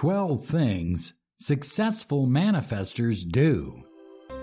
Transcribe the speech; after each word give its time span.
12 0.00 0.46
Things 0.46 1.12
Successful 1.40 2.26
Manifestors 2.26 3.22
Do. 3.30 3.84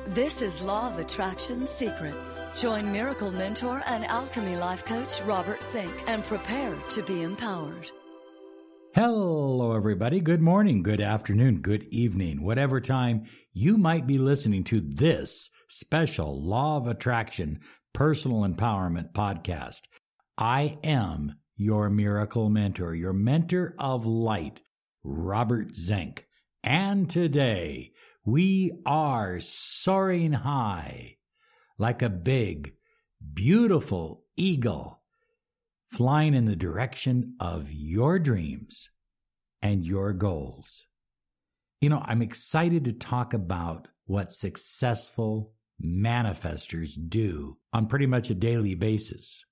This 0.10 0.44
is 0.44 0.62
Law 0.62 0.92
of 0.92 1.00
Attraction 1.00 1.66
Secrets. 1.66 2.44
Join 2.56 2.92
Miracle 2.92 3.32
Mentor 3.32 3.82
and 3.88 4.06
Alchemy 4.06 4.56
Life 4.58 4.86
Coach 4.86 5.20
Robert 5.22 5.66
Zink 5.72 5.92
and 6.06 6.24
prepare 6.26 6.76
to 6.90 7.02
be 7.02 7.24
empowered. 7.24 7.90
Hello, 8.94 9.76
everybody. 9.76 10.20
Good 10.20 10.42
morning, 10.42 10.84
good 10.84 11.02
afternoon, 11.02 11.62
good 11.62 11.88
evening, 11.88 12.44
whatever 12.44 12.80
time 12.80 13.26
you 13.52 13.80
might 13.80 14.06
be 14.06 14.20
listening 14.20 14.64
to 14.66 14.80
this 14.80 15.50
special 15.70 16.40
Law 16.40 16.78
of 16.78 16.86
Attraction 16.86 17.62
Personal 17.96 18.48
Empowerment 18.48 19.12
podcast. 19.12 19.82
I 20.38 20.78
am 20.84 21.34
your 21.56 21.90
miracle 21.90 22.52
mentor, 22.52 22.94
your 22.94 23.14
mentor 23.14 23.74
of 23.80 24.06
light, 24.06 24.62
Robert 25.08 25.74
Zink. 25.74 26.28
And 26.64 27.10
today 27.10 27.94
we 28.26 28.74
are 28.86 29.40
soaring 29.40 30.34
high 30.34 31.16
like 31.78 32.02
a 32.02 32.10
big, 32.10 32.74
beautiful 33.34 34.26
eagle 34.36 35.02
flying 35.94 36.34
in 36.34 36.46
the 36.46 36.58
direction 36.58 37.36
of 37.40 37.72
your 37.72 38.20
dreams 38.20 38.90
and 39.62 39.86
your 39.86 40.12
goals. 40.12 40.86
You 41.80 41.90
know, 41.90 42.04
I'm 42.04 42.22
excited 42.22 42.86
to 42.86 42.94
talk 42.94 43.34
about 43.34 43.88
what 44.06 44.34
successful 44.34 45.54
manifestors 45.82 46.98
do 47.08 47.58
on 47.72 47.88
pretty 47.88 48.08
much 48.08 48.30
a 48.30 48.36
daily 48.36 48.76
basis. 48.76 49.46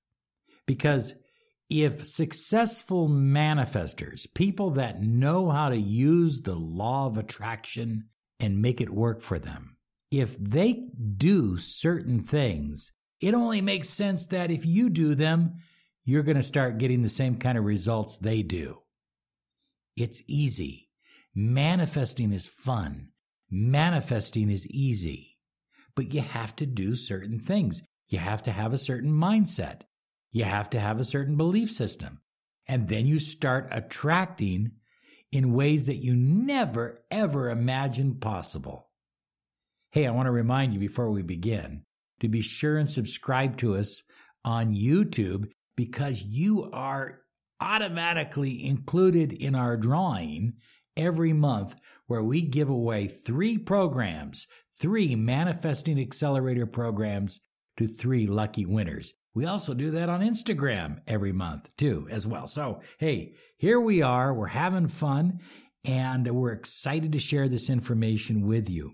Because 0.66 1.14
if 1.70 2.06
successful 2.06 3.10
manifestors, 3.10 4.32
people 4.34 4.72
that 4.72 5.02
know 5.02 5.50
how 5.50 5.70
to 5.70 5.78
use 5.78 6.42
the 6.42 6.56
law 6.56 7.08
of 7.08 7.18
attraction 7.18 8.06
and 8.40 8.62
make 8.62 8.82
it 8.82 8.90
work 8.90 9.22
for 9.22 9.40
them, 9.40 9.78
if 10.12 10.38
they 10.38 10.88
do 11.18 11.58
certain 11.58 12.22
things, 12.22 12.92
it 13.20 13.34
only 13.34 13.62
makes 13.62 13.90
sense 13.90 14.28
that 14.28 14.52
if 14.52 14.66
you 14.66 14.90
do 14.90 15.16
them, 15.16 15.56
you're 16.04 16.24
going 16.24 16.38
to 16.38 16.44
start 16.44 16.78
getting 16.78 17.02
the 17.02 17.10
same 17.10 17.38
kind 17.38 17.58
of 17.58 17.66
results 17.66 18.18
they 18.18 18.44
do. 18.44 18.80
It's 19.98 20.22
easy. 20.28 20.90
Manifesting 21.34 22.32
is 22.32 22.46
fun. 22.46 23.10
Manifesting 23.50 24.52
is 24.52 24.68
easy. 24.68 25.38
But 25.96 26.14
you 26.14 26.22
have 26.22 26.56
to 26.58 26.66
do 26.66 26.96
certain 26.96 27.40
things. 27.40 27.82
You 28.08 28.20
have 28.20 28.44
to 28.44 28.52
have 28.52 28.74
a 28.74 28.78
certain 28.78 29.12
mindset. 29.12 29.82
You 30.36 30.44
have 30.44 30.72
to 30.72 30.80
have 30.82 31.00
a 31.00 31.06
certain 31.06 31.38
belief 31.38 31.72
system. 31.72 32.20
And 32.68 32.90
then 32.90 33.06
you 33.06 33.20
start 33.20 33.70
attracting 33.72 34.72
in 35.32 35.54
ways 35.54 35.86
that 35.86 36.04
you 36.04 36.14
never, 36.14 36.98
ever 37.10 37.50
imagined 37.50 38.20
possible. 38.20 38.90
Hey, 39.92 40.06
I 40.06 40.12
want 40.12 40.26
to 40.26 40.32
remind 40.32 40.74
you 40.74 40.80
before 40.82 41.10
we 41.10 41.22
begin 41.22 41.84
to 42.20 42.28
be 42.28 42.42
sure 42.42 42.78
and 42.78 42.90
subscribe 42.90 43.56
to 43.60 43.78
us 43.78 44.04
on 44.44 44.76
YouTube 44.76 45.52
because 45.78 46.22
you 46.22 46.70
are 46.70 47.22
automatically 47.62 48.62
included 48.66 49.32
in 49.32 49.56
our 49.56 49.78
drawing 49.78 50.56
every 50.98 51.32
month 51.32 51.80
where 52.08 52.24
we 52.24 52.42
give 52.42 52.70
away 52.70 53.08
three 53.08 53.58
programs, 53.58 54.48
three 54.82 55.16
Manifesting 55.16 55.98
Accelerator 55.98 56.66
programs 56.66 57.40
to 57.78 57.88
three 57.88 58.28
lucky 58.28 58.66
winners. 58.66 59.14
We 59.36 59.46
also 59.46 59.74
do 59.74 59.92
that 59.92 60.08
on 60.08 60.22
Instagram 60.22 61.02
every 61.06 61.34
month 61.34 61.70
too, 61.78 62.08
as 62.10 62.26
well. 62.26 62.48
So, 62.48 62.80
hey, 62.98 63.34
here 63.58 63.80
we 63.80 64.02
are. 64.02 64.34
We're 64.34 64.48
having 64.48 64.88
fun 64.88 65.42
and 65.84 66.26
we're 66.28 66.54
excited 66.54 67.12
to 67.12 67.20
share 67.20 67.50
this 67.50 67.70
information 67.70 68.48
with 68.48 68.70
you. 68.70 68.94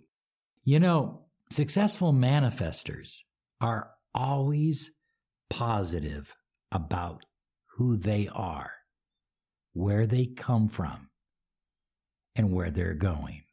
You 0.64 0.80
know, 0.80 1.25
successful 1.52 2.12
manifestors 2.12 3.19
are 3.62 3.92
always 4.16 4.89
positive 5.50 6.35
about 6.72 7.23
who 7.78 7.96
they 7.96 8.28
are, 8.34 8.72
where 9.73 10.08
they 10.08 10.25
come 10.25 10.68
from, 10.68 11.09
and 12.35 12.52
where 12.52 12.72
they're 12.72 12.96
going. 12.96 13.44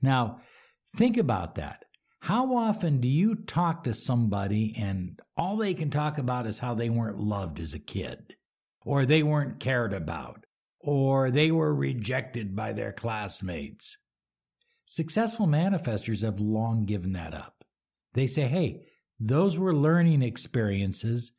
Now, 0.00 0.40
think 0.96 1.18
about 1.18 1.56
that. 1.56 1.84
How 2.22 2.54
often 2.54 3.00
do 3.00 3.08
you 3.08 3.34
talk 3.34 3.82
to 3.82 3.92
somebody 3.92 4.76
and 4.78 5.20
all 5.36 5.56
they 5.56 5.74
can 5.74 5.90
talk 5.90 6.18
about 6.18 6.46
is 6.46 6.56
how 6.56 6.72
they 6.72 6.88
weren't 6.88 7.18
loved 7.18 7.58
as 7.58 7.74
a 7.74 7.80
kid, 7.80 8.36
or 8.84 9.04
they 9.04 9.24
weren't 9.24 9.58
cared 9.58 9.92
about, 9.92 10.46
or 10.78 11.32
they 11.32 11.50
were 11.50 11.74
rejected 11.74 12.54
by 12.54 12.74
their 12.74 12.92
classmates? 12.92 13.96
Successful 14.86 15.48
manifestors 15.48 16.22
have 16.22 16.38
long 16.38 16.84
given 16.84 17.14
that 17.14 17.34
up. 17.34 17.64
They 18.14 18.28
say, 18.28 18.42
hey, 18.42 18.86
those 19.18 19.58
were 19.58 19.74
learning 19.74 20.22
experiences 20.22 21.32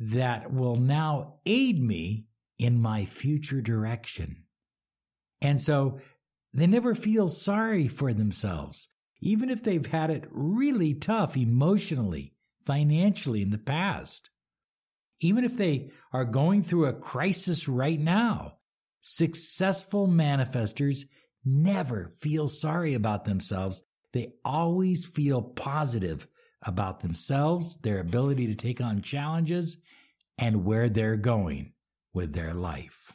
that 0.00 0.52
will 0.52 0.74
now 0.74 1.34
aid 1.46 1.80
me 1.80 2.26
in 2.58 2.82
my 2.82 3.04
future 3.04 3.60
direction. 3.60 4.42
And 5.40 5.60
so 5.60 6.00
they 6.52 6.66
never 6.66 6.96
feel 6.96 7.28
sorry 7.28 7.86
for 7.86 8.12
themselves 8.12 8.88
even 9.26 9.50
if 9.50 9.64
they've 9.64 9.86
had 9.86 10.08
it 10.08 10.24
really 10.30 10.94
tough 10.94 11.36
emotionally, 11.36 12.32
financially 12.64 13.42
in 13.42 13.50
the 13.50 13.58
past. 13.58 14.30
Even 15.18 15.42
if 15.44 15.56
they 15.56 15.90
are 16.12 16.24
going 16.24 16.62
through 16.62 16.86
a 16.86 16.92
crisis 16.92 17.66
right 17.66 17.98
now, 17.98 18.52
successful 19.02 20.06
manifestors 20.06 21.06
never 21.44 22.12
feel 22.20 22.46
sorry 22.46 22.94
about 22.94 23.24
themselves. 23.24 23.82
They 24.12 24.34
always 24.44 25.04
feel 25.04 25.42
positive 25.42 26.28
about 26.62 27.00
themselves, 27.00 27.76
their 27.82 27.98
ability 27.98 28.46
to 28.46 28.54
take 28.54 28.80
on 28.80 29.02
challenges, 29.02 29.76
and 30.38 30.64
where 30.64 30.88
they're 30.88 31.16
going 31.16 31.72
with 32.14 32.32
their 32.32 32.54
life. 32.54 33.12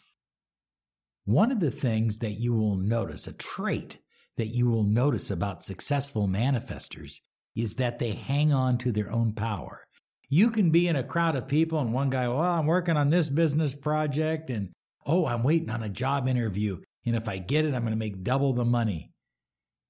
One 1.23 1.53
of 1.53 1.61
the 1.61 1.71
things 1.71 2.17
that 2.17 2.37
you 2.37 2.53
will 2.53 2.75
notice, 2.75 3.27
a 3.27 3.33
trait 3.33 4.00
that 4.37 4.47
you 4.47 4.69
will 4.69 4.83
notice 4.83 5.31
about 5.31 5.63
successful 5.63 6.27
manifestors 6.27 7.19
is 7.55 7.75
that 7.75 7.99
they 7.99 8.11
hang 8.11 8.53
on 8.53 8.77
to 8.79 8.91
their 8.91 9.11
own 9.11 9.33
power. 9.33 9.85
You 10.29 10.51
can 10.51 10.71
be 10.71 10.87
in 10.87 10.95
a 10.95 11.03
crowd 11.03 11.35
of 11.35 11.47
people 11.47 11.79
and 11.79 11.93
one 11.93 12.09
guy, 12.09 12.27
well, 12.27 12.39
I'm 12.39 12.65
working 12.65 12.95
on 12.95 13.09
this 13.09 13.29
business 13.29 13.75
project 13.75 14.49
and 14.49 14.69
oh, 15.05 15.25
I'm 15.25 15.43
waiting 15.43 15.69
on 15.69 15.83
a 15.83 15.89
job 15.89 16.27
interview. 16.27 16.79
And 17.05 17.15
if 17.15 17.27
I 17.27 17.37
get 17.37 17.65
it, 17.65 17.73
I'm 17.73 17.81
going 17.81 17.91
to 17.91 17.97
make 17.97 18.23
double 18.23 18.53
the 18.53 18.65
money. 18.65 19.11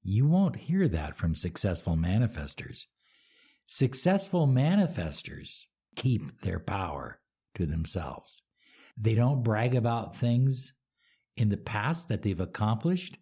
You 0.02 0.26
won't 0.26 0.56
hear 0.56 0.88
that 0.88 1.18
from 1.18 1.36
successful 1.36 1.96
manifestors. 1.96 2.86
Successful 3.68 4.48
manifestors 4.48 5.66
keep 5.96 6.42
their 6.42 6.60
power 6.60 7.20
to 7.56 7.66
themselves. 7.66 8.42
They 8.98 9.14
don't 9.16 9.44
brag 9.44 9.76
about 9.76 10.18
things 10.18 10.74
in 11.38 11.50
the 11.50 11.58
past 11.58 12.10
that 12.10 12.24
they've 12.24 12.40
accomplished. 12.40 13.18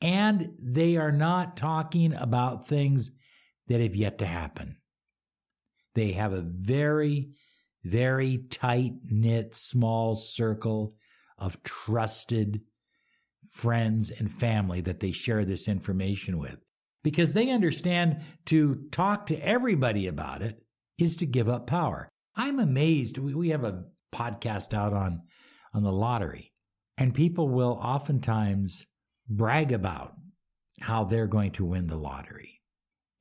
And 0.00 0.52
they 0.58 0.96
are 0.96 1.12
not 1.12 1.56
talking 1.56 2.14
about 2.14 2.66
things 2.66 3.10
that 3.68 3.80
have 3.80 3.94
yet 3.94 4.18
to 4.18 4.26
happen. 4.26 4.76
They 5.94 6.12
have 6.12 6.32
a 6.32 6.40
very, 6.40 7.30
very 7.84 8.38
tight 8.50 8.94
knit, 9.04 9.54
small 9.54 10.16
circle 10.16 10.94
of 11.38 11.62
trusted 11.62 12.62
friends 13.50 14.10
and 14.10 14.30
family 14.30 14.80
that 14.82 15.00
they 15.00 15.12
share 15.12 15.44
this 15.44 15.68
information 15.68 16.38
with 16.38 16.56
because 17.02 17.32
they 17.32 17.50
understand 17.50 18.22
to 18.46 18.86
talk 18.92 19.26
to 19.26 19.36
everybody 19.36 20.06
about 20.06 20.42
it 20.42 20.62
is 20.98 21.16
to 21.16 21.26
give 21.26 21.48
up 21.48 21.66
power. 21.66 22.08
I'm 22.36 22.60
amazed. 22.60 23.18
We, 23.18 23.48
have 23.48 23.64
a 23.64 23.84
podcast 24.14 24.74
out 24.74 24.92
on, 24.92 25.22
on 25.74 25.82
the 25.82 25.92
lottery 25.92 26.52
and 26.96 27.14
people 27.14 27.48
will 27.48 27.78
oftentimes 27.82 28.86
brag 29.30 29.72
about 29.72 30.14
how 30.80 31.04
they're 31.04 31.26
going 31.26 31.52
to 31.52 31.64
win 31.64 31.86
the 31.86 31.96
lottery. 31.96 32.60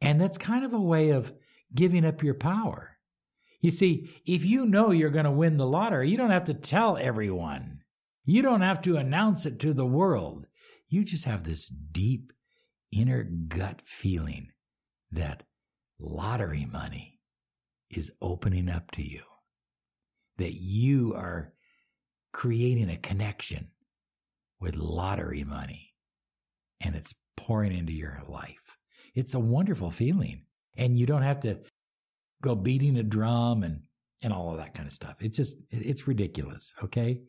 And 0.01 0.19
that's 0.19 0.37
kind 0.37 0.65
of 0.65 0.73
a 0.73 0.79
way 0.79 1.09
of 1.09 1.31
giving 1.73 2.05
up 2.05 2.23
your 2.23 2.33
power. 2.33 2.97
You 3.61 3.71
see, 3.71 4.09
if 4.25 4.45
you 4.45 4.65
know 4.65 4.91
you're 4.91 5.09
going 5.09 5.25
to 5.25 5.31
win 5.31 5.57
the 5.57 5.67
lottery, 5.67 6.09
you 6.09 6.17
don't 6.17 6.29
have 6.31 6.45
to 6.45 6.53
tell 6.53 6.97
everyone. 6.97 7.81
You 8.25 8.41
don't 8.41 8.61
have 8.61 8.81
to 8.83 8.97
announce 8.97 9.45
it 9.45 9.59
to 9.59 9.73
the 9.73 9.85
world. 9.85 10.47
You 10.87 11.03
just 11.03 11.25
have 11.25 11.43
this 11.43 11.67
deep 11.67 12.31
inner 12.91 13.23
gut 13.23 13.81
feeling 13.85 14.49
that 15.11 15.43
lottery 15.99 16.65
money 16.65 17.19
is 17.89 18.11
opening 18.21 18.69
up 18.69 18.91
to 18.91 19.03
you, 19.03 19.23
that 20.37 20.53
you 20.53 21.13
are 21.15 21.53
creating 22.31 22.89
a 22.89 22.97
connection 22.97 23.69
with 24.59 24.75
lottery 24.75 25.43
money 25.43 25.88
and 26.81 26.95
it's 26.95 27.13
pouring 27.37 27.75
into 27.75 27.93
your 27.93 28.21
life. 28.27 28.77
It's 29.15 29.33
a 29.33 29.39
wonderful 29.39 29.91
feeling. 29.91 30.43
And 30.77 30.97
you 30.97 31.05
don't 31.05 31.23
have 31.23 31.41
to 31.41 31.59
go 32.41 32.55
beating 32.55 32.97
a 32.97 33.03
drum 33.03 33.63
and, 33.63 33.81
and 34.21 34.31
all 34.31 34.51
of 34.51 34.57
that 34.57 34.73
kind 34.73 34.87
of 34.87 34.93
stuff. 34.93 35.15
It's 35.19 35.37
just, 35.37 35.57
it's 35.71 36.07
ridiculous. 36.07 36.73
Okay. 36.83 37.21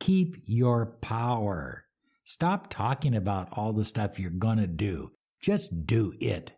Keep 0.00 0.36
your 0.44 0.96
power. 1.00 1.84
Stop 2.24 2.70
talking 2.70 3.16
about 3.16 3.48
all 3.52 3.72
the 3.72 3.84
stuff 3.84 4.18
you're 4.18 4.30
going 4.30 4.58
to 4.58 4.66
do. 4.66 5.10
Just 5.40 5.86
do 5.86 6.12
it. 6.20 6.52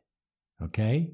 Okay? 0.63 1.13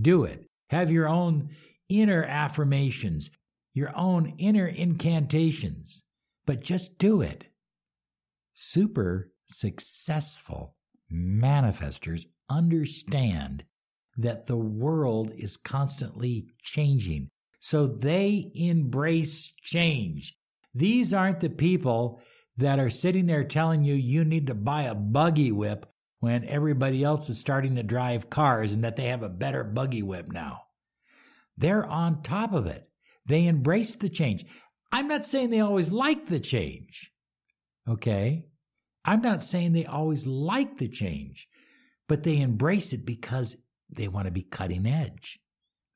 Do 0.00 0.24
it. 0.24 0.46
Have 0.68 0.90
your 0.90 1.08
own 1.08 1.50
inner 1.88 2.24
affirmations, 2.24 3.30
your 3.74 3.96
own 3.96 4.34
inner 4.38 4.68
incantations, 4.68 6.02
but 6.46 6.62
just 6.62 6.96
do 6.98 7.22
it. 7.22 7.44
Super 8.54 9.30
successful 9.50 10.74
manifestors 11.12 12.26
understand 12.48 13.64
that 14.16 14.46
the 14.46 14.56
world 14.56 15.32
is 15.36 15.56
constantly 15.56 16.46
changing. 16.62 17.28
So 17.60 17.86
they 17.86 18.50
embrace 18.54 19.52
change. 19.62 20.36
These 20.74 21.12
aren't 21.12 21.40
the 21.40 21.50
people 21.50 22.20
that 22.56 22.78
are 22.78 22.90
sitting 22.90 23.26
there 23.26 23.44
telling 23.44 23.84
you 23.84 23.94
you 23.94 24.24
need 24.24 24.46
to 24.48 24.54
buy 24.54 24.84
a 24.84 24.94
buggy 24.94 25.52
whip 25.52 25.86
when 26.20 26.44
everybody 26.44 27.02
else 27.02 27.28
is 27.28 27.38
starting 27.38 27.76
to 27.76 27.82
drive 27.82 28.30
cars 28.30 28.72
and 28.72 28.84
that 28.84 28.96
they 28.96 29.06
have 29.06 29.22
a 29.22 29.28
better 29.28 29.64
buggy 29.64 30.02
whip 30.02 30.30
now. 30.30 30.62
They're 31.56 31.86
on 31.86 32.22
top 32.22 32.52
of 32.52 32.66
it. 32.66 32.88
They 33.26 33.46
embrace 33.46 33.96
the 33.96 34.08
change. 34.08 34.44
I'm 34.92 35.08
not 35.08 35.26
saying 35.26 35.50
they 35.50 35.60
always 35.60 35.92
like 35.92 36.26
the 36.26 36.40
change. 36.40 37.12
Okay? 37.88 38.44
I'm 39.04 39.22
not 39.22 39.42
saying 39.42 39.72
they 39.72 39.86
always 39.86 40.26
like 40.26 40.78
the 40.78 40.88
change, 40.88 41.48
but 42.08 42.22
they 42.22 42.40
embrace 42.40 42.92
it 42.92 43.06
because 43.06 43.56
they 43.88 44.08
want 44.08 44.26
to 44.26 44.30
be 44.30 44.42
cutting 44.42 44.86
edge. 44.86 45.38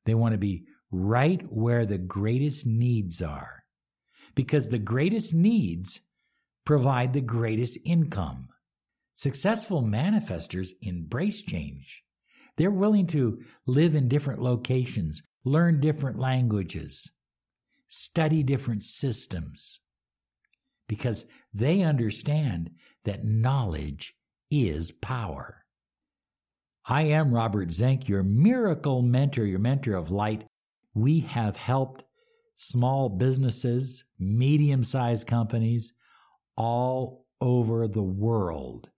They 0.05 0.15
want 0.15 0.33
to 0.33 0.37
be 0.37 0.65
right 0.91 1.41
where 1.51 1.85
the 1.85 1.97
greatest 1.97 2.65
needs 2.65 3.21
are. 3.21 3.63
Because 4.33 4.69
the 4.69 4.79
greatest 4.79 5.33
needs 5.33 5.99
provide 6.65 7.13
the 7.13 7.21
greatest 7.21 7.77
income. 7.85 8.49
Successful 9.13 9.81
manifestors 9.81 10.71
embrace 10.81 11.41
change. 11.41 12.03
They're 12.57 12.71
willing 12.71 13.07
to 13.07 13.41
live 13.65 13.95
in 13.95 14.07
different 14.07 14.41
locations, 14.41 15.21
learn 15.43 15.79
different 15.79 16.19
languages, 16.19 17.09
study 17.87 18.43
different 18.43 18.83
systems, 18.83 19.79
because 20.87 21.25
they 21.53 21.81
understand 21.81 22.71
that 23.05 23.25
knowledge 23.25 24.15
is 24.51 24.91
power. 24.91 25.63
I 26.87 27.03
am 27.03 27.33
Robert 27.33 27.71
Zink, 27.71 28.07
your 28.07 28.23
miracle 28.23 29.01
mentor, 29.01 29.45
your 29.45 29.59
mentor 29.59 29.95
of 29.95 30.11
light. 30.11 30.45
We 30.93 31.21
have 31.21 31.55
helped 31.55 32.03
small 32.55 33.09
businesses, 33.09 34.03
medium 34.19 34.83
sized 34.83 35.27
companies 35.27 35.93
all 36.55 37.25
over 37.41 37.87
the 37.87 38.03
world. 38.03 38.89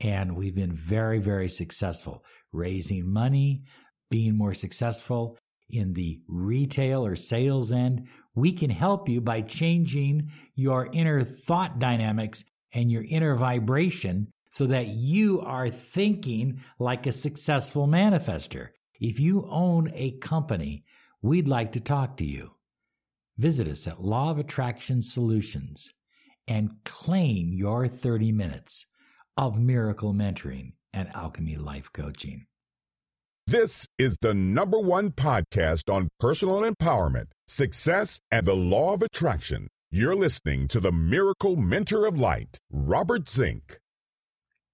And 0.00 0.36
we've 0.36 0.54
been 0.54 0.74
very, 0.74 1.18
very 1.18 1.48
successful 1.48 2.24
raising 2.52 3.08
money, 3.10 3.62
being 4.10 4.36
more 4.36 4.54
successful 4.54 5.38
in 5.70 5.92
the 5.94 6.20
retail 6.28 7.04
or 7.04 7.16
sales 7.16 7.72
end. 7.72 8.08
We 8.36 8.52
can 8.52 8.70
help 8.70 9.08
you 9.08 9.20
by 9.20 9.40
changing 9.40 10.30
your 10.54 10.90
inner 10.92 11.24
thought 11.24 11.78
dynamics 11.78 12.44
and 12.72 12.92
your 12.92 13.02
inner 13.02 13.34
vibration 13.34 14.28
so 14.50 14.66
that 14.66 14.88
you 14.88 15.40
are 15.40 15.70
thinking 15.70 16.60
like 16.78 17.06
a 17.06 17.12
successful 17.12 17.88
manifester. 17.88 18.68
If 19.00 19.18
you 19.18 19.46
own 19.50 19.90
a 19.94 20.12
company, 20.18 20.84
we'd 21.22 21.48
like 21.48 21.72
to 21.72 21.80
talk 21.80 22.18
to 22.18 22.24
you. 22.24 22.52
Visit 23.38 23.68
us 23.68 23.86
at 23.86 24.02
Law 24.02 24.30
of 24.30 24.38
Attraction 24.38 25.02
Solutions 25.02 25.92
and 26.46 26.70
claim 26.84 27.52
your 27.52 27.88
30 27.88 28.32
minutes 28.32 28.86
of 29.36 29.58
miracle 29.58 30.14
mentoring 30.14 30.72
and 30.92 31.08
alchemy 31.14 31.56
life 31.56 31.90
coaching. 31.92 32.46
This 33.48 33.86
is 33.96 34.16
the 34.22 34.34
number 34.34 34.80
one 34.80 35.12
podcast 35.12 35.88
on 35.88 36.08
personal 36.18 36.62
empowerment, 36.62 37.26
success, 37.46 38.18
and 38.28 38.44
the 38.44 38.56
law 38.56 38.92
of 38.92 39.02
attraction. 39.02 39.68
You're 39.88 40.16
listening 40.16 40.66
to 40.66 40.80
the 40.80 40.90
Miracle 40.90 41.54
Mentor 41.54 42.06
of 42.06 42.18
Light, 42.18 42.58
Robert 42.72 43.28
Zink. 43.28 43.78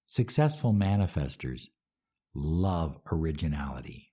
Successful 0.07 0.73
manifestors 0.73 1.67
love 2.35 2.99
originality. 3.13 4.11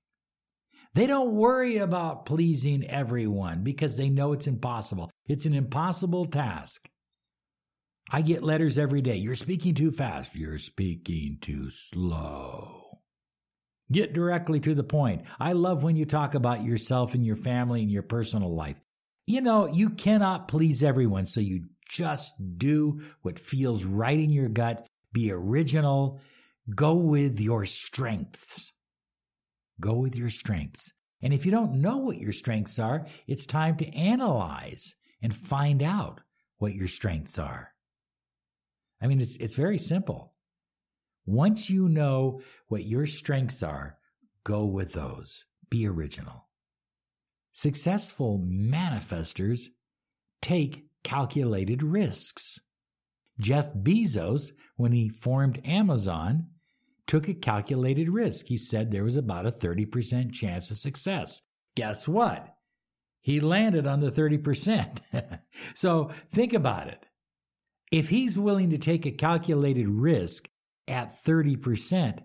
They 0.94 1.08
don't 1.08 1.36
worry 1.36 1.78
about 1.78 2.26
pleasing 2.26 2.86
everyone 2.86 3.64
because 3.64 3.96
they 3.96 4.10
know 4.10 4.34
it's 4.34 4.48
impossible. 4.48 5.10
It's 5.26 5.46
an 5.46 5.54
impossible 5.54 6.26
task. 6.26 6.90
I 8.12 8.24
get 8.24 8.44
letters 8.44 8.78
every 8.78 9.02
day. 9.02 9.16
You're 9.16 9.38
speaking 9.38 9.74
too 9.74 9.94
fast. 9.94 10.36
You're 10.36 10.58
speaking 10.58 11.38
too 11.40 11.72
slow. 11.72 12.89
Get 13.92 14.14
directly 14.14 14.60
to 14.62 14.76
the 14.76 14.84
point. 14.84 15.24
I 15.40 15.54
love 15.54 15.84
when 15.84 15.96
you 15.96 16.06
talk 16.06 16.36
about 16.36 16.64
yourself 16.64 17.14
and 17.16 17.26
your 17.26 17.36
family 17.36 17.82
and 17.82 17.92
your 17.92 18.04
personal 18.04 18.54
life. 18.54 18.78
You 19.26 19.42
know, 19.42 19.68
you 19.68 19.92
cannot 19.92 20.48
please 20.48 20.84
everyone, 20.84 21.26
so 21.26 21.40
you 21.40 21.66
just 21.90 22.34
do 22.58 23.02
what 23.22 23.40
feels 23.40 23.84
right 23.84 24.20
in 24.20 24.32
your 24.32 24.50
gut. 24.50 24.88
Be 25.12 25.32
original. 25.32 26.22
Go 26.76 26.96
with 26.96 27.40
your 27.40 27.66
strengths. 27.66 28.74
Go 29.82 29.96
with 29.96 30.16
your 30.16 30.30
strengths. 30.30 30.92
And 31.22 31.34
if 31.34 31.46
you 31.46 31.52
don't 31.52 31.82
know 31.82 31.98
what 31.98 32.20
your 32.20 32.32
strengths 32.32 32.80
are, 32.80 33.08
it's 33.28 33.46
time 33.46 33.78
to 33.78 33.96
analyze 33.96 34.96
and 35.22 35.36
find 35.36 35.82
out 35.82 36.22
what 36.60 36.76
your 36.76 36.88
strengths 36.88 37.40
are. 37.40 37.72
I 39.02 39.08
mean, 39.08 39.22
it's, 39.22 39.36
it's 39.38 39.56
very 39.56 39.78
simple. 39.78 40.34
Once 41.30 41.70
you 41.70 41.88
know 41.88 42.42
what 42.70 42.86
your 42.86 43.06
strengths 43.06 43.62
are, 43.62 44.00
go 44.44 44.66
with 44.66 44.94
those. 44.94 45.46
Be 45.70 45.86
original. 45.86 46.48
Successful 47.54 48.44
manifestors 48.50 49.68
take 50.42 50.88
calculated 51.04 51.84
risks. 51.84 52.60
Jeff 53.40 53.76
Bezos, 53.76 54.50
when 54.76 54.92
he 54.92 55.08
formed 55.08 55.62
Amazon, 55.64 56.48
took 57.06 57.28
a 57.28 57.36
calculated 57.36 58.10
risk. 58.10 58.48
He 58.48 58.58
said 58.58 58.90
there 58.90 59.04
was 59.04 59.16
about 59.16 59.46
a 59.46 59.52
30% 59.52 60.34
chance 60.34 60.72
of 60.72 60.80
success. 60.80 61.44
Guess 61.76 62.08
what? 62.08 62.56
He 63.22 63.40
landed 63.40 63.86
on 63.86 64.00
the 64.00 64.12
30%. 64.12 64.98
so 65.76 66.10
think 66.32 66.54
about 66.54 66.88
it. 66.88 67.06
If 67.92 68.10
he's 68.10 68.40
willing 68.40 68.72
to 68.72 68.80
take 68.80 69.06
a 69.06 69.12
calculated 69.12 69.88
risk 69.88 70.50
at 70.90 71.24
30%, 71.24 72.20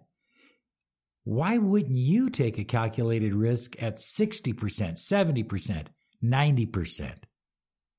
why 1.25 1.59
wouldn't 1.59 1.97
you 1.97 2.29
take 2.29 2.59
a 2.59 2.65
calculated 2.65 3.35
risk 3.35 3.83
at 3.83 3.97
60%, 3.97 4.55
70%, 4.55 5.87
90%? 6.23 7.15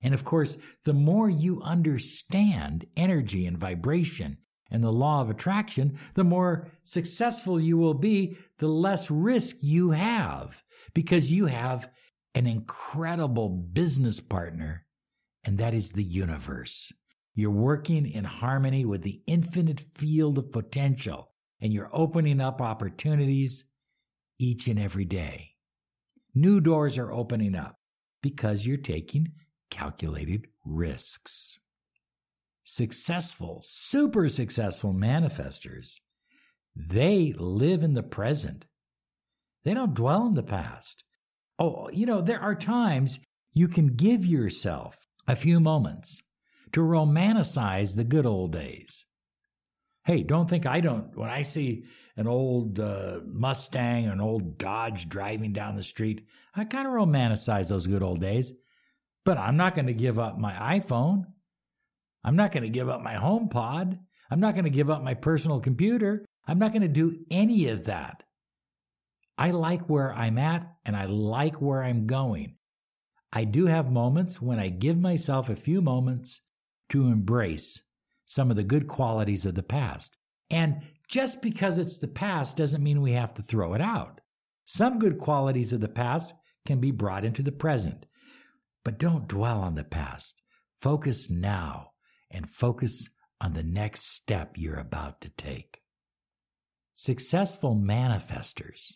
And 0.01 0.13
of 0.13 0.23
course, 0.23 0.57
the 0.83 0.93
more 0.93 1.29
you 1.29 1.61
understand 1.63 2.85
energy 2.95 3.47
and 3.47 3.57
vibration 3.57 4.37
and 4.69 4.83
the 4.83 4.91
law 4.91 5.21
of 5.21 5.29
attraction, 5.29 5.97
the 6.13 6.23
more 6.23 6.71
successful 6.83 7.59
you 7.59 7.77
will 7.77 7.93
be, 7.93 8.37
the 8.59 8.67
less 8.67 9.09
risk 9.09 9.57
you 9.61 9.91
have 9.91 10.63
because 10.93 11.31
you 11.31 11.45
have 11.47 11.89
an 12.35 12.45
incredible 12.45 13.49
business 13.49 14.19
partner, 14.19 14.85
and 15.43 15.57
that 15.57 15.73
is 15.73 15.93
the 15.93 16.03
universe. 16.03 16.91
You're 17.35 17.51
working 17.51 18.09
in 18.09 18.23
harmony 18.23 18.85
with 18.85 19.01
the 19.01 19.21
infinite 19.27 19.81
field 19.95 20.37
of 20.37 20.53
potential, 20.53 21.31
and 21.59 21.73
you're 21.73 21.89
opening 21.91 22.39
up 22.39 22.61
opportunities 22.61 23.65
each 24.39 24.67
and 24.67 24.79
every 24.79 25.03
day. 25.03 25.51
New 26.33 26.61
doors 26.61 26.97
are 26.97 27.11
opening 27.11 27.53
up 27.53 27.77
because 28.21 28.65
you're 28.65 28.77
taking 28.77 29.33
calculated 29.69 30.47
risks. 30.63 31.59
Successful, 32.63 33.61
super 33.65 34.29
successful 34.29 34.93
manifestors, 34.93 35.95
they 36.75 37.33
live 37.37 37.83
in 37.83 37.93
the 37.93 38.03
present. 38.03 38.65
They 39.63 39.73
don't 39.73 39.93
dwell 39.93 40.25
in 40.27 40.33
the 40.35 40.43
past. 40.43 41.03
Oh, 41.59 41.89
you 41.89 42.05
know, 42.05 42.21
there 42.21 42.41
are 42.41 42.55
times 42.55 43.19
you 43.53 43.67
can 43.67 43.95
give 43.95 44.25
yourself 44.25 44.97
a 45.27 45.35
few 45.35 45.59
moments 45.59 46.21
to 46.75 46.81
romanticize 46.81 47.95
the 47.95 48.03
good 48.03 48.25
old 48.25 48.51
days. 48.51 49.05
Hey, 50.03 50.23
don't 50.23 50.49
think 50.49 50.65
I 50.65 50.81
don't. 50.81 51.17
When 51.17 51.29
I 51.29 51.43
see 51.43 51.85
an 52.17 52.27
old 52.27 52.81
uh, 52.81 53.21
Mustang, 53.25 54.07
an 54.07 54.19
old 54.19 54.57
Dodge 54.57 55.07
driving 55.07 55.53
down 55.53 55.77
the 55.77 55.83
street, 55.83 56.27
I 56.53 56.65
kind 56.65 56.85
of 56.85 56.93
romanticize 56.93 57.69
those 57.69 57.87
good 57.87 58.03
old 58.03 58.19
days. 58.19 58.51
But 59.23 59.37
I'm 59.37 59.55
not 59.55 59.75
going 59.75 59.87
to 59.87 59.93
give 59.93 60.19
up 60.19 60.37
my 60.37 60.51
iPhone. 60.79 61.23
I'm 62.25 62.35
not 62.35 62.51
going 62.51 62.63
to 62.63 62.69
give 62.69 62.89
up 62.89 63.01
my 63.01 63.13
HomePod. 63.13 63.97
I'm 64.29 64.39
not 64.41 64.53
going 64.53 64.65
to 64.65 64.69
give 64.69 64.89
up 64.89 65.01
my 65.01 65.13
personal 65.13 65.61
computer. 65.61 66.25
I'm 66.45 66.59
not 66.59 66.73
going 66.73 66.81
to 66.81 66.89
do 66.89 67.19
any 67.31 67.69
of 67.69 67.85
that. 67.85 68.21
I 69.37 69.51
like 69.51 69.87
where 69.89 70.13
I'm 70.13 70.37
at 70.37 70.75
and 70.83 70.93
I 70.93 71.05
like 71.05 71.61
where 71.61 71.81
I'm 71.81 72.05
going. 72.05 72.57
I 73.31 73.45
do 73.45 73.65
have 73.65 73.89
moments 73.89 74.41
when 74.41 74.59
I 74.59 74.67
give 74.67 74.99
myself 74.99 75.47
a 75.47 75.55
few 75.55 75.81
moments 75.81 76.41
to 76.89 77.07
embrace 77.07 77.81
some 78.25 78.49
of 78.49 78.57
the 78.57 78.63
good 78.63 78.87
qualities 78.87 79.45
of 79.45 79.55
the 79.55 79.63
past. 79.63 80.15
And 80.49 80.81
just 81.09 81.41
because 81.41 81.77
it's 81.77 81.99
the 81.99 82.07
past 82.07 82.57
doesn't 82.57 82.83
mean 82.83 83.01
we 83.01 83.11
have 83.13 83.33
to 83.35 83.43
throw 83.43 83.73
it 83.73 83.81
out. 83.81 84.21
Some 84.65 84.99
good 84.99 85.19
qualities 85.19 85.73
of 85.73 85.81
the 85.81 85.87
past 85.87 86.33
can 86.65 86.79
be 86.79 86.91
brought 86.91 87.25
into 87.25 87.43
the 87.43 87.51
present. 87.51 88.05
But 88.83 88.99
don't 88.99 89.27
dwell 89.27 89.61
on 89.61 89.75
the 89.75 89.83
past. 89.83 90.41
Focus 90.81 91.29
now 91.29 91.91
and 92.31 92.49
focus 92.49 93.07
on 93.39 93.53
the 93.53 93.63
next 93.63 94.15
step 94.15 94.53
you're 94.55 94.79
about 94.79 95.21
to 95.21 95.29
take. 95.29 95.81
Successful 96.95 97.75
manifestors, 97.75 98.93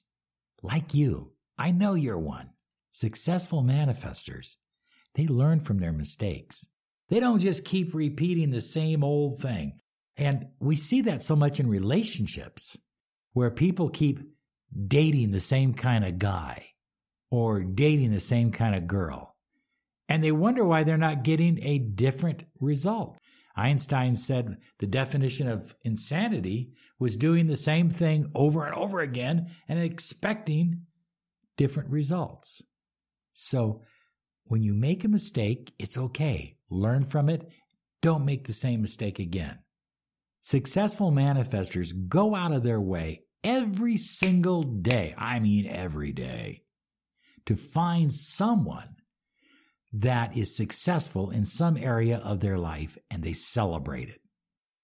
like 0.63 0.93
you, 0.93 1.33
I 1.57 1.71
know 1.71 1.93
you're 1.93 2.17
one. 2.17 2.51
Successful 2.91 3.61
manifestors, 3.63 4.55
they 5.15 5.27
learn 5.27 5.59
from 5.59 5.79
their 5.79 5.91
mistakes. 5.91 6.65
They 7.09 7.19
don't 7.19 7.39
just 7.39 7.65
keep 7.65 7.93
repeating 7.93 8.51
the 8.51 8.61
same 8.61 9.03
old 9.03 9.39
thing. 9.39 9.79
And 10.17 10.47
we 10.59 10.75
see 10.75 11.01
that 11.01 11.23
so 11.23 11.35
much 11.35 11.59
in 11.59 11.67
relationships 11.67 12.77
where 13.33 13.51
people 13.51 13.89
keep 13.89 14.19
dating 14.87 15.31
the 15.31 15.39
same 15.39 15.73
kind 15.73 16.05
of 16.05 16.19
guy 16.19 16.67
or 17.31 17.63
dating 17.63 18.11
the 18.11 18.19
same 18.19 18.51
kind 18.51 18.75
of 18.75 18.87
girl. 18.87 19.35
And 20.07 20.23
they 20.23 20.31
wonder 20.31 20.63
why 20.63 20.83
they're 20.83 20.97
not 20.97 21.23
getting 21.23 21.63
a 21.63 21.77
different 21.77 22.43
result. 22.59 23.17
Einstein 23.55 24.15
said 24.15 24.57
the 24.79 24.87
definition 24.87 25.47
of 25.47 25.75
insanity 25.83 26.73
was 26.99 27.17
doing 27.17 27.47
the 27.47 27.55
same 27.55 27.89
thing 27.89 28.31
over 28.35 28.65
and 28.65 28.75
over 28.75 28.99
again 28.99 29.51
and 29.67 29.79
expecting 29.79 30.85
different 31.57 31.89
results. 31.89 32.61
So 33.33 33.83
when 34.45 34.63
you 34.63 34.73
make 34.73 35.03
a 35.03 35.09
mistake, 35.09 35.73
it's 35.77 35.97
okay. 35.97 36.55
Learn 36.69 37.05
from 37.05 37.29
it. 37.29 37.49
Don't 38.01 38.25
make 38.25 38.47
the 38.47 38.53
same 38.53 38.81
mistake 38.81 39.19
again. 39.19 39.59
Successful 40.41 41.11
manifestors 41.11 41.93
go 42.07 42.35
out 42.35 42.53
of 42.53 42.63
their 42.63 42.79
way 42.79 43.23
every 43.43 43.97
single 43.97 44.63
day, 44.63 45.13
I 45.17 45.39
mean 45.39 45.67
every 45.67 46.11
day, 46.11 46.63
to 47.45 47.55
find 47.55 48.11
someone 48.11 48.95
that 49.93 50.37
is 50.37 50.55
successful 50.55 51.31
in 51.31 51.45
some 51.45 51.75
area 51.75 52.17
of 52.17 52.39
their 52.39 52.57
life 52.57 52.97
and 53.09 53.23
they 53.23 53.33
celebrate 53.33 54.09
it. 54.09 54.21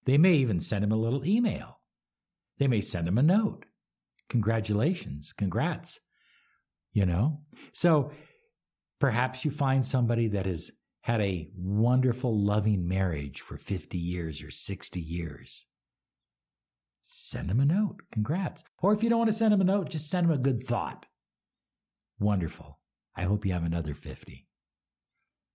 They 0.05 0.17
may 0.17 0.35
even 0.35 0.59
send 0.59 0.83
him 0.83 0.91
a 0.91 0.97
little 0.97 1.25
email. 1.25 1.79
They 2.57 2.67
may 2.67 2.81
send 2.81 3.07
him 3.07 3.17
a 3.17 3.23
note. 3.23 3.65
Congratulations, 4.29 5.33
congrats. 5.33 5.99
You 6.93 7.05
know? 7.05 7.41
So 7.73 8.11
perhaps 8.99 9.45
you 9.45 9.51
find 9.51 9.85
somebody 9.85 10.29
that 10.29 10.45
has 10.45 10.71
had 11.05 11.21
a 11.21 11.47
wonderful, 11.55 12.35
loving 12.35 12.87
marriage 12.87 13.41
for 13.41 13.57
50 13.57 13.95
years 13.95 14.41
or 14.41 14.49
60 14.49 14.99
years. 14.99 15.63
Send 17.03 17.47
them 17.47 17.59
a 17.59 17.65
note. 17.65 18.01
Congrats. 18.11 18.63
Or 18.81 18.91
if 18.91 19.03
you 19.03 19.09
don't 19.11 19.19
want 19.19 19.29
to 19.29 19.37
send 19.37 19.53
them 19.53 19.61
a 19.61 19.65
note, 19.65 19.89
just 19.89 20.09
send 20.09 20.27
them 20.27 20.35
a 20.35 20.41
good 20.41 20.63
thought. 20.63 21.05
Wonderful. 22.19 22.79
I 23.15 23.21
hope 23.21 23.45
you 23.45 23.53
have 23.53 23.65
another 23.65 23.93
50. 23.93 24.47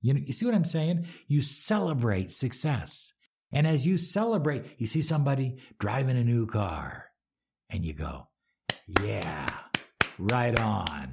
You, 0.03 0.15
know, 0.15 0.21
you 0.25 0.33
see 0.33 0.47
what 0.47 0.55
I'm 0.55 0.65
saying? 0.65 1.07
You 1.27 1.43
celebrate 1.43 2.31
success. 2.31 3.13
And 3.51 3.67
as 3.67 3.85
you 3.85 3.97
celebrate, 3.97 4.67
you 4.79 4.87
see 4.87 5.03
somebody 5.03 5.57
driving 5.81 6.17
a 6.17 6.23
new 6.23 6.47
car 6.47 7.07
and 7.69 7.85
you 7.85 7.93
go, 7.93 8.29
yeah, 9.03 9.49
right 10.17 10.57
on. 10.61 11.11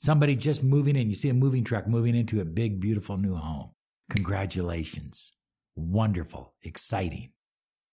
Somebody 0.00 0.36
just 0.36 0.62
moving 0.62 0.96
in, 0.96 1.08
you 1.08 1.14
see 1.14 1.28
a 1.28 1.34
moving 1.34 1.64
truck 1.64 1.86
moving 1.86 2.14
into 2.14 2.40
a 2.40 2.44
big, 2.44 2.80
beautiful 2.80 3.16
new 3.16 3.34
home. 3.34 3.70
Congratulations. 4.10 5.32
Wonderful, 5.74 6.54
exciting. 6.62 7.32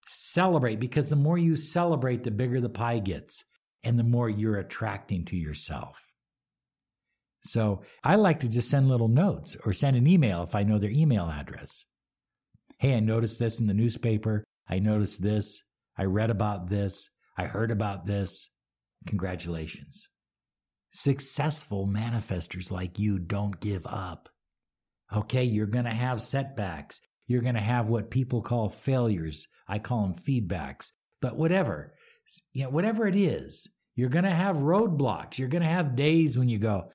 Celebrate 0.07 0.79
because 0.79 1.09
the 1.09 1.15
more 1.15 1.38
you 1.38 1.55
celebrate, 1.55 2.24
the 2.24 2.31
bigger 2.31 2.62
the 2.62 2.69
pie 2.69 3.00
gets 3.00 3.43
and 3.83 3.97
the 3.97 4.03
more 4.03 4.29
you're 4.29 4.57
attracting 4.57 5.25
to 5.25 5.35
yourself. 5.35 6.01
So 7.43 7.81
I 8.03 8.15
like 8.15 8.39
to 8.39 8.47
just 8.47 8.69
send 8.69 8.89
little 8.89 9.07
notes 9.07 9.55
or 9.65 9.74
send 9.74 9.95
an 9.95 10.07
email 10.07 10.43
if 10.43 10.55
I 10.55 10.63
know 10.63 10.79
their 10.79 10.89
email 10.89 11.25
address. 11.29 11.85
Hey, 12.77 12.95
I 12.95 13.00
noticed 13.00 13.39
this 13.39 13.59
in 13.59 13.67
the 13.67 13.74
newspaper. 13.74 14.43
I 14.67 14.79
noticed 14.79 15.21
this. 15.21 15.62
I 15.97 16.03
read 16.05 16.29
about 16.29 16.69
this. 16.69 17.09
I 17.38 17.45
heard 17.45 17.71
about 17.71 18.05
this. 18.05 18.50
Congratulations. 19.07 20.07
Successful 20.95 21.85
manifestors 21.85 22.71
like 22.71 22.97
you 22.97 23.19
don't 23.19 23.59
give 23.59 23.85
up. 23.85 24.29
Okay, 25.13 25.43
you're 25.43 25.65
going 25.67 25.83
to 25.83 25.91
have 25.91 26.21
setbacks. 26.21 27.01
You're 27.27 27.41
going 27.41 27.55
to 27.55 27.61
have 27.61 27.87
what 27.87 28.09
people 28.09 28.41
call 28.41 28.69
failures. 28.69 29.45
I 29.67 29.77
call 29.79 30.03
them 30.03 30.15
feedbacks. 30.15 30.93
But 31.21 31.35
whatever, 31.35 31.95
you 32.53 32.63
know, 32.63 32.69
whatever 32.69 33.07
it 33.07 33.15
is, 33.17 33.67
you're 33.97 34.07
going 34.07 34.23
to 34.23 34.31
have 34.31 34.55
roadblocks. 34.55 35.37
You're 35.37 35.49
going 35.49 35.63
to 35.63 35.69
have 35.69 35.97
days 35.97 36.37
when 36.37 36.47
you 36.47 36.59
go, 36.59 36.89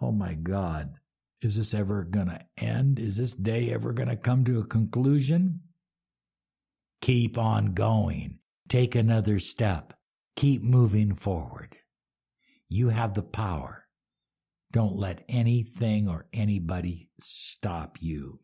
oh 0.00 0.12
my 0.12 0.32
God, 0.32 0.94
is 1.42 1.56
this 1.56 1.74
ever 1.74 2.04
going 2.04 2.28
to 2.28 2.40
end? 2.56 2.98
Is 2.98 3.18
this 3.18 3.34
day 3.34 3.70
ever 3.70 3.92
going 3.92 4.08
to 4.08 4.16
come 4.16 4.46
to 4.46 4.60
a 4.60 4.66
conclusion? 4.66 5.60
Keep 7.02 7.36
on 7.36 7.74
going. 7.74 8.38
Take 8.70 8.94
another 8.94 9.38
step. 9.40 9.92
Keep 10.36 10.62
moving 10.62 11.14
forward. 11.14 11.76
You 12.68 12.88
have 12.88 13.14
the 13.14 13.22
power. 13.22 13.84
Don't 14.72 14.96
let 14.96 15.24
anything 15.28 16.08
or 16.08 16.26
anybody 16.32 17.10
stop 17.20 17.98
you. 18.00 18.40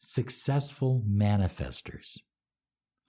Successful 0.00 1.02
manifestors, 1.08 2.18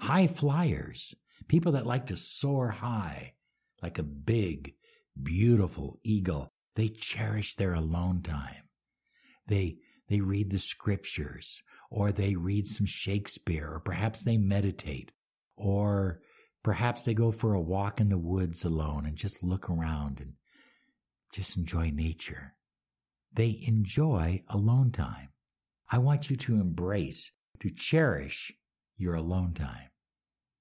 high 0.02 0.28
flyers, 0.28 1.16
people 1.48 1.74
that 1.74 1.86
like 1.86 2.08
to 2.08 2.16
soar 2.16 2.70
high 2.70 3.34
like 3.82 4.00
a 4.00 4.04
big, 4.04 4.74
beautiful 5.22 6.00
eagle 6.04 6.52
they 6.76 6.88
cherish 6.88 7.56
their 7.56 7.74
alone 7.74 8.22
time. 8.22 8.64
They, 9.48 9.80
they 10.08 10.22
read 10.22 10.50
the 10.50 10.60
scriptures, 10.60 11.62
or 11.92 12.14
they 12.14 12.36
read 12.36 12.68
some 12.68 12.86
Shakespeare, 12.86 13.70
or 13.70 13.82
perhaps 13.82 14.24
they 14.24 14.38
meditate, 14.38 15.12
or 15.58 16.22
perhaps 16.64 17.04
they 17.04 17.14
go 17.14 17.32
for 17.32 17.54
a 17.54 17.62
walk 17.62 18.00
in 18.00 18.10
the 18.10 18.18
woods 18.18 18.64
alone 18.64 19.06
and 19.06 19.16
just 19.16 19.44
look 19.44 19.70
around 19.70 20.20
and 20.20 20.34
just 21.34 21.58
enjoy 21.58 21.90
nature. 21.92 22.56
They 23.34 23.64
enjoy 23.66 24.44
alone 24.50 24.92
time. 24.92 25.30
I 25.90 26.00
want 26.00 26.30
you 26.30 26.38
to 26.38 26.56
embrace, 26.56 27.32
to 27.62 27.70
cherish 27.70 28.52
your 28.98 29.16
alone 29.16 29.54
time. 29.54 29.90